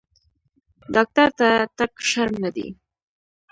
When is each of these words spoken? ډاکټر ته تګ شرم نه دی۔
ډاکټر 0.95 1.27
ته 1.39 1.49
تګ 1.77 1.91
شرم 2.09 2.35
نه 2.43 2.49
دی۔ 2.55 2.67